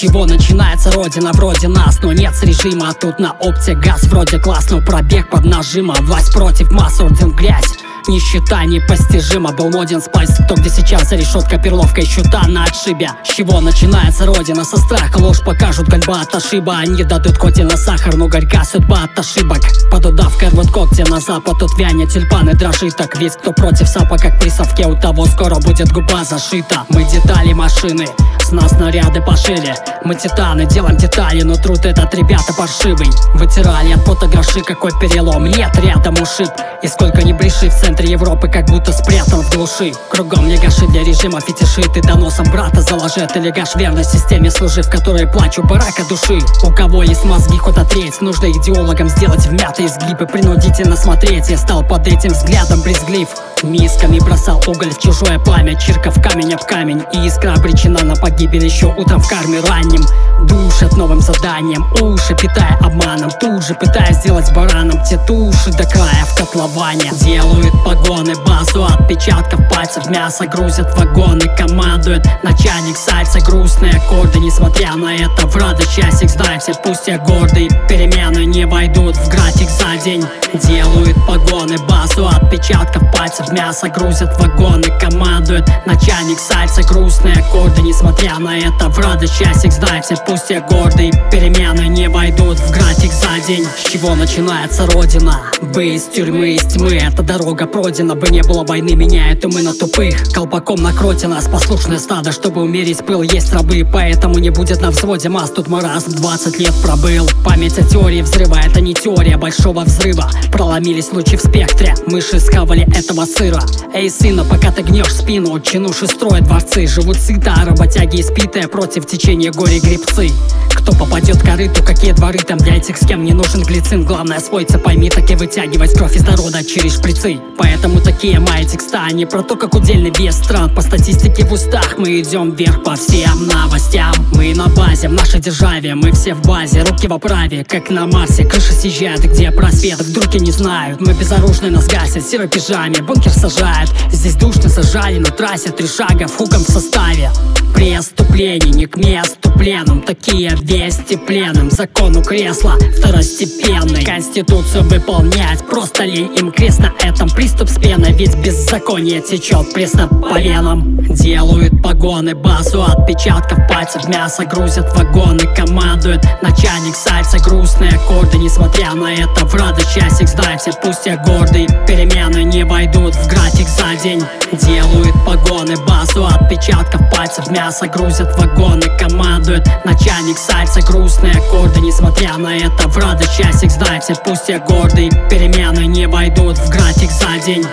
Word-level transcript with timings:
чего 0.00 0.24
начинается 0.24 0.90
родина 0.92 1.30
вроде 1.34 1.68
нас 1.68 1.98
Но 2.02 2.14
нет 2.14 2.34
с 2.34 2.42
режима, 2.42 2.94
тут 2.94 3.18
на 3.18 3.32
опте 3.32 3.74
газ 3.74 4.04
Вроде 4.04 4.38
классно, 4.38 4.80
пробег 4.80 5.28
под 5.28 5.44
нажима 5.44 5.94
Власть 6.00 6.32
против 6.32 6.70
масс, 6.70 7.00
орден 7.00 7.32
грязь. 7.32 7.76
Нищета 8.08 8.64
непостижима 8.64 9.52
Был 9.52 9.68
моден 9.68 10.00
спайс, 10.00 10.30
кто 10.46 10.54
где 10.54 10.70
сейчас 10.70 11.10
За 11.10 11.16
решетка, 11.16 11.58
перловка 11.58 12.00
и 12.00 12.06
на 12.48 12.64
отшибе? 12.64 13.10
С 13.22 13.34
чего 13.34 13.60
начинается 13.60 14.24
родина? 14.24 14.64
Со 14.64 14.78
страха 14.78 15.18
Ложь 15.18 15.42
покажут, 15.44 15.88
гольба 15.88 16.22
от 16.22 16.34
ошиба. 16.34 16.78
Они 16.78 17.04
дадут 17.04 17.36
коте 17.36 17.64
на 17.64 17.76
сахар, 17.76 18.16
но 18.16 18.26
горька 18.26 18.64
судьба 18.64 19.02
от 19.04 19.18
ошибок. 19.18 19.60
Под 19.92 20.06
удавкой 20.06 20.48
рвут 20.48 20.70
когти 20.70 21.02
на 21.02 21.20
запад 21.20 21.58
Тут 21.58 21.78
вянет 21.78 22.10
тюльпаны 22.10 22.54
дрожит. 22.54 22.96
Так 22.96 23.18
Весь 23.18 23.34
кто 23.34 23.52
против 23.52 23.86
сапа, 23.86 24.16
как 24.16 24.40
при 24.40 24.48
совке 24.48 24.86
У 24.86 24.96
того 24.98 25.26
скоро 25.26 25.56
будет 25.56 25.92
губа 25.92 26.24
зашита. 26.24 26.84
Мы 26.88 27.04
детали 27.04 27.52
машины 27.52 28.06
с 28.50 28.52
нас 28.52 28.72
снаряды 28.72 29.22
пошили 29.22 29.74
Мы 30.04 30.16
титаны, 30.16 30.66
делаем 30.66 30.96
детали, 30.96 31.42
но 31.42 31.54
труд 31.54 31.84
этот 31.84 32.12
ребята 32.14 32.52
паршивый. 32.52 33.08
Вытирали 33.34 33.92
от 33.92 34.04
пота 34.04 34.26
гроши, 34.26 34.60
какой 34.62 34.90
перелом. 35.00 35.44
Нет 35.44 35.76
рядом 35.78 36.14
ушиб 36.14 36.50
И 36.82 36.88
сколько 36.88 37.22
не 37.22 37.34
бреши 37.34 37.68
в 37.68 37.74
центре 37.74 38.10
Европы, 38.10 38.48
как 38.48 38.64
будто 38.66 38.92
спрятан 38.92 39.42
в 39.42 39.54
глуши. 39.54 39.92
Кругом 40.08 40.48
легаши 40.48 40.86
для 40.86 41.04
режима 41.04 41.40
фетиши. 41.40 41.82
Ты 41.92 42.00
доносом 42.00 42.50
брата 42.50 42.80
заложи, 42.80 43.26
ты 43.26 43.38
легаш 43.38 43.76
верной 43.76 44.04
системе 44.04 44.50
служи 44.50 44.82
В 44.82 44.90
которой 44.90 45.26
плачу 45.26 45.62
барака 45.62 46.04
души. 46.08 46.38
У 46.64 46.72
кого 46.72 47.02
есть 47.02 47.24
мозги, 47.24 47.58
хоть 47.58 47.76
отреть 47.76 48.22
Нужно 48.22 48.50
идеологам 48.50 49.10
сделать 49.10 49.46
вмятые 49.46 49.88
изгибы 49.88 50.26
Принудительно 50.26 50.96
смотреть, 50.96 51.50
я 51.50 51.58
стал 51.58 51.82
под 51.82 52.06
этим 52.06 52.30
взглядом 52.30 52.80
брезглив. 52.80 53.28
Мисками 53.62 54.18
бросал 54.18 54.62
уголь 54.66 54.90
в 54.90 54.98
чужое 54.98 55.38
пламя 55.38 55.78
Чирка 55.78 56.10
в 56.10 56.22
камень 56.22 56.54
об 56.54 56.64
камень. 56.64 57.02
И 57.12 57.26
искра 57.26 57.52
обречена 57.52 58.02
на 58.04 58.16
погибель 58.16 58.64
еще 58.64 58.86
утром 58.86 59.20
в 59.20 59.28
карме 59.28 59.60
ранним. 59.60 60.02
Душат 60.46 60.96
новым 60.96 61.20
заданием 61.20 61.84
Уши 62.00 62.34
питая 62.40 62.78
обманом. 62.80 63.30
Тут 63.38 63.62
же 63.66 63.74
пытаясь 63.74 64.16
сделать 64.16 64.50
бараном 64.54 65.04
Те 65.04 65.18
туши 65.26 65.70
до 65.72 65.84
края 65.84 66.24
в 66.24 66.36
котловане 66.70 67.10
Делают 67.12 67.72
погоны 67.84 68.34
базу 68.46 68.84
отпечатков 68.84 69.60
пальцев 69.68 70.08
Мясо 70.08 70.46
грузят 70.46 70.96
вагоны 70.96 71.42
Командует 71.56 72.26
начальник 72.42 72.96
сальса. 72.96 73.40
Грустные 73.40 73.92
аккорды 73.92 74.38
Несмотря 74.38 74.94
на 74.94 75.14
это 75.14 75.46
в 75.46 75.56
радость 75.56 75.94
часик 75.94 76.28
Знай 76.28 76.58
все. 76.58 76.72
Пусть 76.82 77.06
я 77.08 77.18
гордый 77.18 77.68
Перемены 77.88 78.44
не 78.44 78.66
войдут 78.66 79.16
в 79.16 79.28
график 79.28 79.68
за 79.68 80.02
день. 80.04 80.24
Делают 80.54 81.16
погоны 81.26 81.76
базу 82.20 82.28
отпечатков 82.28 83.02
пальцев 83.12 83.50
мясо 83.52 83.88
грузят 83.88 84.38
вагоны 84.38 84.86
Командует 85.00 85.64
начальник 85.86 86.38
сальса 86.38 86.82
Грустные 86.82 87.34
аккорды, 87.34 87.82
несмотря 87.82 88.38
на 88.38 88.58
это 88.58 88.88
В 88.88 88.98
радость 88.98 89.38
часик, 89.38 89.72
знай 89.72 90.02
пусть 90.26 90.50
я 90.50 90.60
гордый 90.60 91.12
Перемены 91.30 91.88
не 91.88 92.08
войдут 92.08 92.58
в 92.58 92.70
график 92.72 93.12
за 93.12 93.46
день. 93.46 93.64
С 93.64 93.90
чего 93.90 94.14
начинается 94.14 94.86
родина? 94.86 95.40
Бы 95.74 95.94
из 95.94 96.04
тюрьмы, 96.04 96.54
из 96.54 96.64
тьмы. 96.64 96.94
Эта 96.96 97.22
дорога 97.22 97.66
пройдена, 97.66 98.14
бы 98.14 98.28
не 98.28 98.42
было 98.42 98.64
войны 98.64 98.94
Меняют 98.94 99.44
умы 99.44 99.62
на 99.62 99.74
тупых. 99.74 100.32
Колпаком 100.32 100.82
накройте 100.82 101.28
нас, 101.28 101.46
послушное 101.46 101.98
стадо 101.98 102.32
Чтобы 102.32 102.62
умерить 102.62 103.04
пыл, 103.04 103.22
есть 103.22 103.52
рабы 103.52 103.86
Поэтому 103.90 104.38
не 104.38 104.50
будет 104.50 104.80
на 104.80 104.90
взводе 104.90 105.28
масс. 105.28 105.50
Тут 105.50 105.68
маразм 105.68 106.12
20 106.12 106.58
лет 106.58 106.74
пробыл. 106.82 107.28
Память 107.44 107.78
о 107.78 107.82
теории 107.82 108.22
взрыва 108.22 108.58
Это 108.64 108.80
не 108.80 108.94
теория 108.94 109.36
большого 109.36 109.80
взрыва. 109.82 110.30
Проломились 110.52 111.12
лучи 111.12 111.36
в 111.36 111.40
спектре 111.40 111.94
Мыши 112.10 112.40
схавали 112.40 112.82
этого 112.98 113.24
сыра. 113.24 113.60
Эй, 113.94 114.10
сына, 114.10 114.44
пока 114.44 114.72
ты 114.72 114.82
гнешь 114.82 115.14
спину 115.14 115.60
Чинуши 115.60 116.08
строят 116.08 116.42
дворцы. 116.42 116.88
Живут 116.88 117.16
сыто, 117.16 117.54
а 117.56 117.64
работяги 117.64 118.20
испитые 118.20 118.66
Против 118.66 119.06
течения 119.06 119.52
горе 119.52 119.78
грибцы. 119.78 120.30
Кто 120.74 120.92
попадет 120.92 121.40
к 121.40 121.44
корыту, 121.44 121.84
какие 121.84 122.12
дворы 122.12 122.38
там 122.38 122.58
для 122.58 122.76
этих 122.76 122.96
с 122.96 123.06
кем 123.06 123.22
не 123.22 123.32
нужен 123.32 123.62
глицин. 123.62 124.04
Главное 124.04 124.38
освоиться, 124.38 124.78
пойми, 124.78 125.08
так 125.08 125.30
и 125.30 125.36
вытягивать 125.36 125.94
кровь 125.94 126.16
из 126.16 126.24
народа 126.24 126.64
через 126.64 126.96
шприцы. 126.96 127.38
Поэтому 127.56 128.00
такие 128.00 128.40
мои 128.40 128.64
текста, 128.64 129.06
не 129.12 129.26
про 129.26 129.42
то, 129.42 129.54
как 129.56 129.74
удельный 129.74 130.10
вес 130.10 130.36
стран. 130.36 130.74
По 130.74 130.82
статистике 130.82 131.44
в 131.44 131.52
устах 131.52 131.96
мы 131.98 132.20
идем 132.20 132.52
вверх 132.52 132.82
по 132.82 132.96
всем 132.96 133.46
новостям. 133.46 134.14
Мы 134.32 134.54
на 134.54 134.66
базе, 134.68 135.08
в 135.08 135.12
нашей 135.12 135.40
державе, 135.40 135.94
мы 135.94 136.10
все 136.12 136.34
в 136.34 136.42
базе. 136.42 136.82
Руки 136.82 137.06
в 137.06 137.12
оправе, 137.12 137.64
как 137.64 137.90
на 137.90 138.06
Марсе, 138.06 138.44
крыша 138.44 138.72
съезжает, 138.72 139.20
где 139.20 139.50
просвет. 139.50 140.00
Вдруг 140.00 140.34
и 140.34 140.40
не 140.40 140.50
знают, 140.50 141.00
мы 141.00 141.12
безоружные 141.12 141.70
нас 141.70 141.86
гасят 141.92 142.26
Серой 142.28 142.48
пижаме, 142.48 143.02
бункер 143.02 143.32
сажают 143.32 143.90
Здесь 144.10 144.34
душно 144.34 144.68
сажали 144.68 145.18
на 145.18 145.30
трассе 145.30 145.70
Три 145.70 145.86
шага 145.86 146.26
в 146.26 146.36
хуком 146.36 146.62
в 146.64 146.70
составе 146.70 147.30
Преступлений 147.74 148.70
не 148.70 148.86
к 148.86 148.96
месту 148.96 149.50
пленум. 149.60 150.00
Такие 150.00 150.56
вести 150.62 151.16
пленным 151.16 151.70
Закону 151.70 152.22
кресла 152.22 152.76
второстепенный. 152.98 154.04
Конституцию 154.04 154.84
выполнять 154.84 155.60
Просто 155.68 156.04
ли 156.04 156.24
им 156.24 156.50
крест 156.50 156.80
на 156.80 156.92
этом? 157.02 157.28
Приступ 157.28 157.68
с 157.68 157.78
пеной 157.78 158.12
Ведь 158.12 158.34
беззаконие 158.36 159.20
течет 159.20 159.72
пресно 159.74 160.08
по 160.08 160.40
венам 160.40 160.98
Делают 161.14 161.82
погоны 161.82 162.34
Базу 162.34 162.82
отпечатков 162.82 163.58
пальцев 163.68 164.08
Мясо 164.08 164.44
грузят 164.44 164.96
вагоны. 164.96 165.40
Командует 165.54 166.24
начальник 166.42 166.96
сальса 166.96 167.38
Грустные 167.38 167.90
аккорды 167.90 168.38
Несмотря 168.38 168.94
на 168.94 169.12
это 169.12 169.44
в 169.44 169.54
радость 169.54 169.94
часик 169.94 170.28
все 170.28 170.72
пусть 170.82 171.04
я 171.04 171.16
гордый 171.18 171.66
Перемены 171.86 172.44
не 172.44 172.64
войдут 172.64 173.14
в 173.14 173.28
график 173.28 173.68
за 173.68 174.02
день. 174.02 174.22
Делают 174.52 175.14
погоны 175.26 175.76
Базу 175.86 176.24
отпечатков 176.26 177.02
пальцев 177.10 177.50
Мясо 177.60 177.88
грузят 177.88 178.38
вагоны 178.38 178.86
Командует 178.98 179.68
начальник 179.84 180.38
сальса. 180.38 180.80
Грустные 180.80 181.34
аккорды 181.34 181.80
Несмотря 181.80 182.38
на 182.38 182.56
это 182.56 182.88
в 182.88 182.96
радость 182.96 183.36
часик 183.36 183.70
Знай 183.70 184.00
все 184.00 184.14
пусть 184.14 184.48
я 184.48 184.60
гордый 184.60 185.10
Перемены 185.28 185.84
не 185.84 186.08
войдут 186.08 186.56
в 186.56 186.70
график 186.70 187.10
за 187.10 187.44
день 187.44 187.66